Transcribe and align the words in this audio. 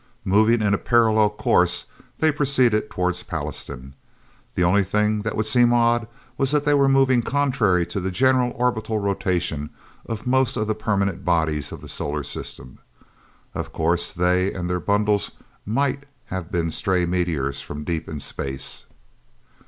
Moving 0.25 0.63
in 0.63 0.73
a 0.73 0.79
parallel 0.79 1.29
course, 1.29 1.85
they 2.17 2.31
proceeded 2.31 2.89
toward 2.89 3.13
Pallastown. 3.27 3.93
The 4.55 4.63
only 4.63 4.83
thing 4.83 5.21
that 5.21 5.35
would 5.37 5.45
seem 5.45 5.71
odd 5.71 6.07
was 6.39 6.49
that 6.49 6.65
they 6.65 6.73
were 6.73 6.89
moving 6.89 7.21
contrary 7.21 7.85
to 7.85 7.99
the 7.99 8.09
general 8.09 8.51
orbital 8.55 8.97
rotation 8.97 9.69
of 10.07 10.25
most 10.25 10.57
of 10.57 10.65
the 10.65 10.73
permanent 10.73 11.23
bodies 11.23 11.71
of 11.71 11.81
the 11.81 11.87
solar 11.87 12.23
system. 12.23 12.79
Of 13.53 13.71
course 13.73 14.11
they 14.11 14.51
and 14.51 14.67
their 14.67 14.79
bundles 14.79 15.33
might 15.67 16.07
have 16.33 16.51
been 16.51 16.71
stray 16.71 17.05
meteors 17.05 17.61
from 17.61 17.83
deep 17.83 18.09
in 18.09 18.19
space. 18.19 18.85